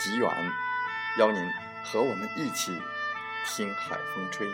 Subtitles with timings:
[0.00, 0.30] 极远，
[1.18, 1.46] 邀您
[1.84, 2.72] 和我们一起
[3.46, 4.48] 听海风吹。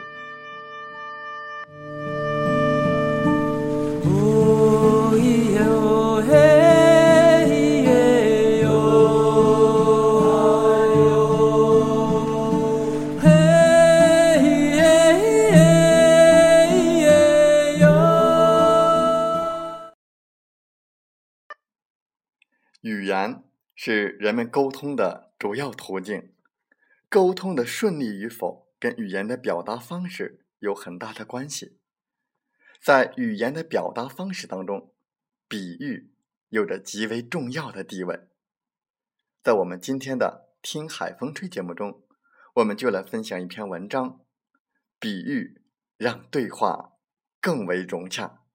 [22.82, 23.42] 语言
[23.74, 25.25] 是人们沟通的。
[25.38, 26.32] 主要途径，
[27.10, 31.78] 沟通的顺利与否跟语言的表达方式有很大的关系。
[32.80, 34.94] 在语言的表达方式当中，
[35.46, 36.14] 比喻
[36.48, 38.28] 有着极为重要的地位。
[39.42, 42.02] 在我们今天的《听海风吹》节目中，
[42.54, 44.20] 我们就来分享一篇文章：
[44.98, 45.62] 比喻
[45.98, 46.94] 让对话
[47.40, 48.45] 更为融洽。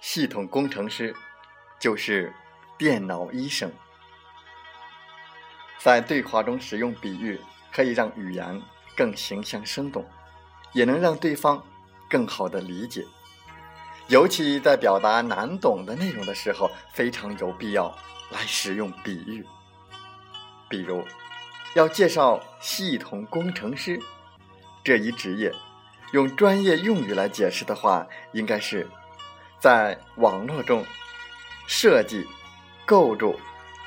[0.00, 1.14] 系统工程师
[1.78, 2.32] 就是
[2.76, 3.70] 电脑医生，
[5.78, 7.38] 在对话中使用比喻，
[7.72, 8.60] 可以让语言
[8.96, 10.04] 更形象生动，
[10.72, 11.62] 也能让对方
[12.08, 13.04] 更好的理解。
[14.08, 17.94] 尤其在表达难懂的内容的时候，非常有必要
[18.30, 19.44] 来使用比喻。
[20.68, 21.04] 比如，
[21.74, 24.00] 要介绍系统工程师
[24.82, 25.52] 这一职业，
[26.12, 28.88] 用专业用语来解释的话，应该是。
[29.60, 30.84] 在网络中
[31.66, 32.24] 设计、
[32.86, 33.34] 构筑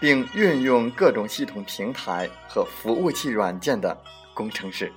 [0.02, 3.96] 并运用各种系统平台和服务器软件的
[4.34, 4.92] 工程师，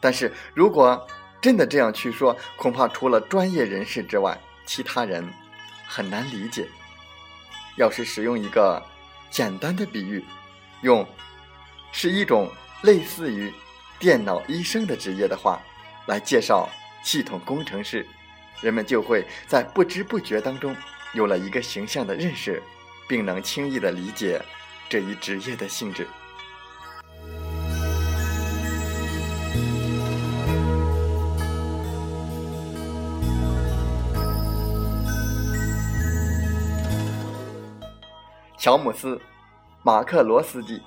[0.00, 1.06] 但是如果
[1.42, 5.22] 真的这样去说，恐怕除了专业人士之外，其他人
[5.86, 6.66] 很难理解。
[7.76, 8.82] 要是使用一个
[9.30, 10.24] 简单的比喻，
[10.80, 11.06] 用
[11.92, 12.50] 是一种
[12.82, 13.52] 类似于
[13.98, 15.60] 电脑医生的职业的话，
[16.06, 16.66] 来介绍
[17.02, 18.06] 系统工程师。
[18.62, 20.74] 人们就会在不知不觉当中
[21.12, 22.62] 有了一个形象的认识，
[23.08, 24.40] 并能轻易的理解
[24.88, 26.06] 这一职业的性质。
[38.58, 39.16] 乔姆斯·
[39.82, 40.80] 马克罗斯基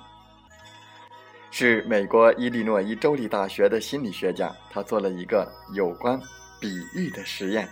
[1.50, 6.20] 是美国伊利诺伊州立大学的心理学家，他做了一个有关。
[6.60, 7.68] 比喻的实验，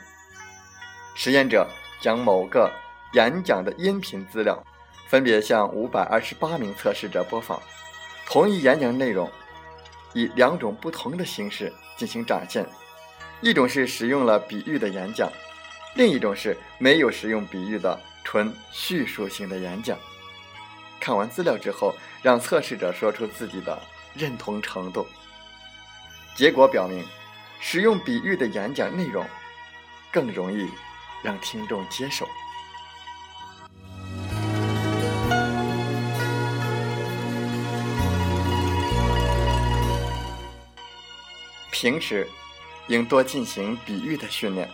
[1.17, 1.69] 实验者
[2.01, 2.71] 将某个
[3.17, 4.63] 演讲的音频资料
[5.09, 7.59] 分别向五百二十八名测试者播放，
[8.27, 9.31] 同一演讲内容
[10.13, 12.67] 以两种不同的形式进行展现，
[13.41, 15.33] 一种是使用了比喻的演讲，
[15.95, 19.97] 另一种是没有使用比喻的纯叙述性的演讲。
[21.01, 23.81] 看完资料之后，让测试者说出自己的
[24.13, 25.07] 认同程度，
[26.37, 27.03] 结果表明。
[27.59, 29.27] 使用比喻的演讲内容
[30.13, 30.69] 更容易
[31.23, 32.29] 让听众接受。
[41.79, 42.27] 平时
[42.87, 44.67] 应多进行比喻的训练。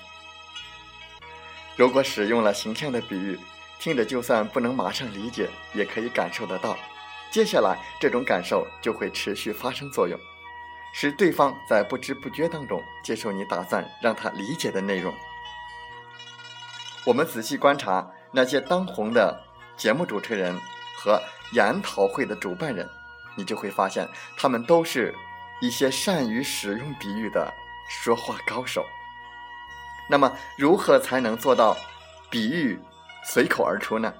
[1.74, 3.36] 如果使用了形象的比喻，
[3.80, 6.78] 听着就算不能马上理解，也可以感受得到。
[7.32, 10.16] 接下来，这种感受就会持续发生作用，
[10.94, 15.12] 使对方在不知不觉当中接受你打算让他理解的内容。
[17.04, 19.42] 我们仔细观察那些当红的
[19.76, 20.56] 节目主持人
[20.96, 21.20] 和
[21.52, 22.88] 研讨会的主办人，
[23.34, 25.12] 你就会发现，他们都是
[25.62, 27.54] 一些善于使用比喻的
[27.88, 28.84] 说话高手。
[30.10, 31.76] 那么，如何才能做到
[32.28, 32.76] 比喻
[33.24, 34.12] 随口而出呢？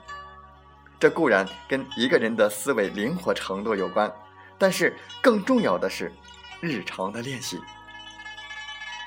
[1.00, 4.10] 这固然跟一个人的思维灵活程度有关，
[4.56, 6.14] 但是更重要的是
[6.60, 7.60] 日常的练习。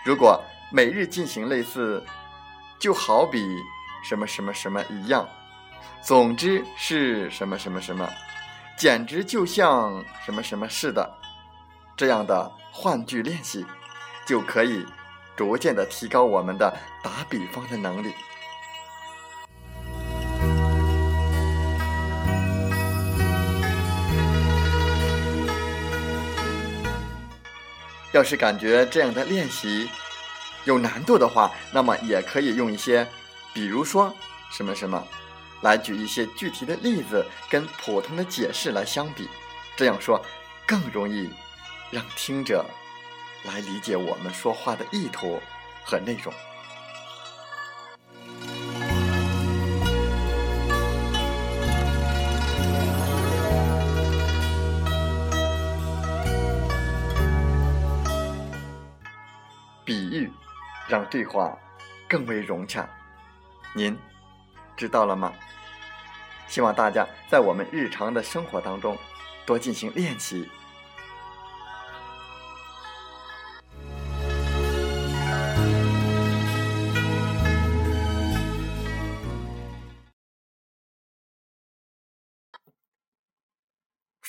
[0.04, 0.44] 如果
[0.74, 2.06] 每日进行类似，
[2.78, 3.48] 就好比
[4.04, 5.26] 什么什么什么一样，
[6.02, 8.08] 总之是什么什么什么，
[8.78, 11.10] 简直就像什么什么似的，
[11.98, 13.66] 这样的换句练习，
[14.26, 14.86] 就可以。
[15.38, 18.14] 逐渐的提高我们的打比方的能力。
[28.14, 29.90] 要是感觉这样的练习
[30.64, 33.06] 有难度的话，那么也可以用一些，
[33.54, 34.14] 比如说
[34.50, 35.06] 什么什么，
[35.64, 39.28] 来举一些具体的例子，跟普通的解释来相比，
[39.76, 40.24] 这样说
[40.66, 41.30] 更容易
[41.92, 42.66] 让听者。
[43.46, 45.40] 来理解我们说话的意图
[45.86, 46.34] 和内容。
[59.84, 60.32] 比喻
[60.88, 61.56] 让对话
[62.10, 62.90] 更为融洽，
[63.76, 63.96] 您
[64.76, 65.32] 知道了吗？
[66.48, 68.98] 希望大家在我们日常的生活当中
[69.46, 70.50] 多进行练习。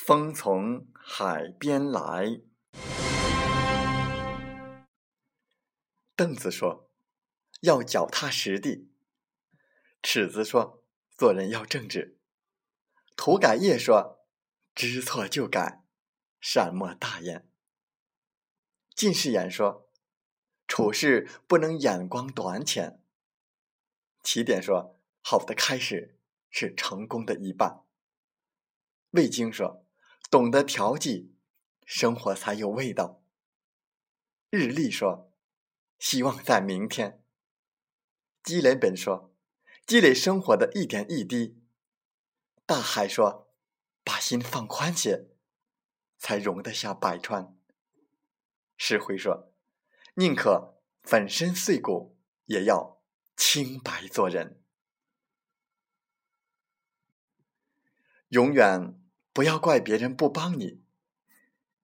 [0.07, 2.39] 风从海边来。
[6.15, 6.89] 凳子说
[7.59, 8.89] ：“要脚踏实地。”
[10.01, 10.85] 尺子说
[11.17, 12.17] ：“做人要正直。”
[13.17, 14.25] 涂改液说
[14.73, 15.83] ：“知错就改，
[16.39, 17.45] 善莫大焉。”
[18.95, 19.91] 近视眼说
[20.69, 23.03] ：“处事不能眼光短浅。”
[24.23, 26.17] 起点说：“好的开始
[26.49, 27.83] 是成功的一半。”
[29.11, 29.83] 魏经说。
[30.29, 31.33] 懂得调剂，
[31.85, 33.23] 生活才有味道。
[34.49, 35.31] 日历说
[35.99, 37.23] ：“希望在明天。”
[38.43, 39.33] 积累本说
[39.87, 41.61] ：“积累生活的一点一滴。”
[42.65, 43.53] 大海说
[44.03, 45.29] ：“把心放宽些，
[46.17, 47.57] 才容得下百川。”
[48.75, 49.53] 石灰说
[50.15, 53.01] ：“宁可粉身碎骨，也要
[53.37, 54.61] 清白做人。”
[58.27, 59.01] 永远。
[59.37, 60.81] 不要怪别人不帮你，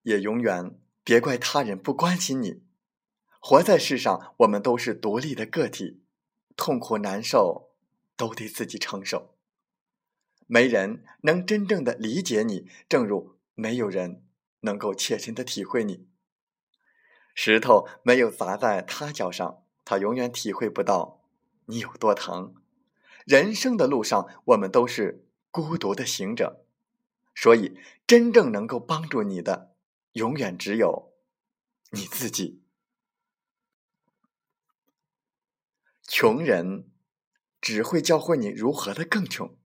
[0.01, 2.63] 也永远别怪他人不关心你。
[3.39, 6.01] 活在世上，我们都是独立的个体，
[6.57, 7.69] 痛苦难受
[8.17, 9.36] 都得自己承受。
[10.48, 14.24] 没人能真正的理解你，正如没有人
[14.62, 16.07] 能够切身的体会你。
[17.36, 21.22] 石头没有砸在他脚上，他永远体会不到
[21.67, 22.55] 你有多疼。
[23.27, 26.62] 人生的路上，我们都是孤独的行者。
[27.35, 29.75] 所以，真正能够帮助你的，
[30.13, 31.13] 永远只有
[31.91, 32.61] 你自己。
[36.05, 36.91] 穷人
[37.59, 39.57] 只会教会你如何的更穷，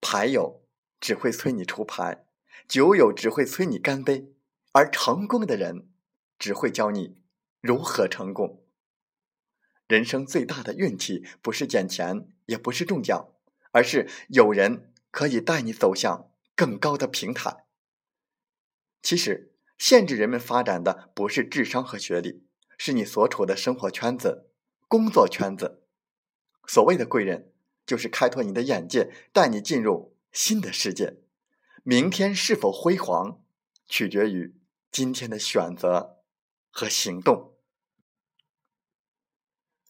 [0.00, 0.64] 牌友
[1.00, 2.24] 只会催你出牌，
[2.66, 4.32] 酒友只会催你干杯，
[4.72, 5.90] 而成功的人
[6.38, 7.20] 只会教你
[7.60, 8.64] 如何成功。
[9.86, 13.28] 人生最大的运气，不是捡钱，也不是中奖，
[13.72, 16.31] 而是有人可以带你走向。
[16.54, 17.66] 更高的平台。
[19.02, 22.46] 其实，限制人们发展的不是智商和学历，
[22.78, 24.50] 是你所处的生活圈子、
[24.86, 25.82] 工作圈子。
[26.68, 27.52] 所谓的贵人，
[27.84, 31.18] 就是开拓你的眼界，带你进入新的世界。
[31.82, 33.42] 明天是否辉煌，
[33.88, 34.56] 取决于
[34.92, 36.22] 今天的选择
[36.70, 37.56] 和行动。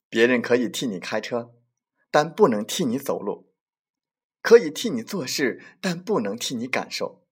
[0.09, 1.54] 别人可以替你开车，
[2.11, 3.51] 但不能替你走路。
[4.42, 7.25] 可以替你做事，但不能替你感受。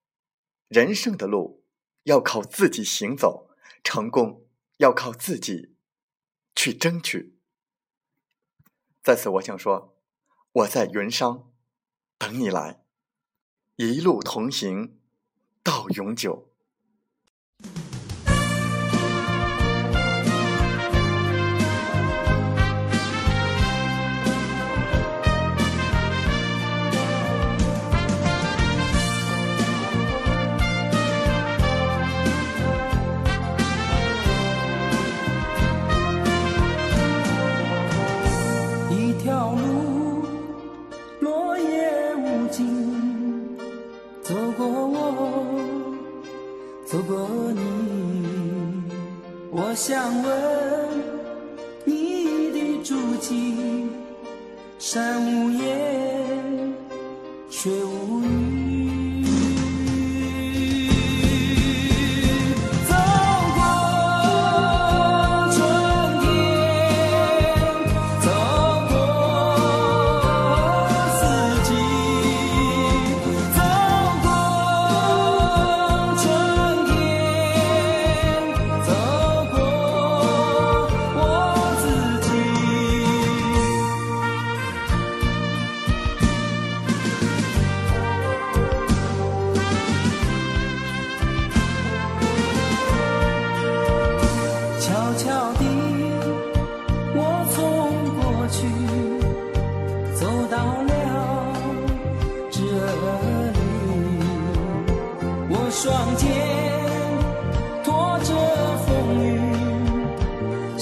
[0.69, 1.64] 人生的路
[2.05, 3.50] 要靠自己行走，
[3.85, 4.47] 成功
[4.79, 5.75] 要靠自己
[6.55, 7.37] 去争取。
[9.02, 10.00] 在此，我想说，
[10.52, 11.52] 我在云商
[12.17, 12.85] 等你来，
[13.76, 15.00] 一路同行
[15.62, 16.50] 到永久。
[49.90, 50.30] 想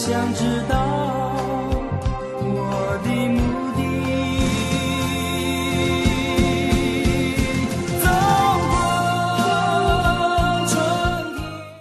[0.09, 0.75] 想知道
[2.41, 3.39] 我的目
[3.77, 3.81] 的。
[8.01, 8.09] 走
[8.71, 8.73] 过
[10.67, 10.73] 春
[11.37, 11.77] 天。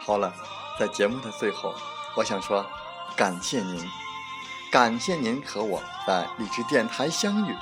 [0.00, 0.32] 好了，
[0.80, 1.74] 在节目的最后，
[2.16, 2.64] 我想说，
[3.14, 3.86] 感谢您，
[4.70, 7.54] 感谢您和我在荔枝电台相遇，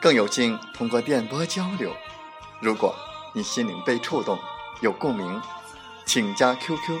[0.00, 1.92] 更有幸通过电波交流。
[2.60, 2.94] 如果
[3.32, 4.38] 你心灵被触动，
[4.82, 5.42] 有共鸣，
[6.06, 7.00] 请加 QQ